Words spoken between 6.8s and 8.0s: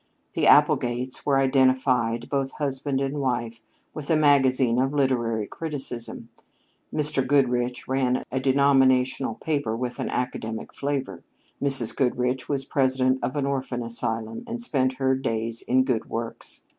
Mr. Goodrich